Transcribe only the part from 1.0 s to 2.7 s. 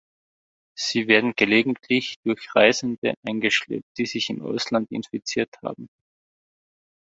werden gelegentlich durch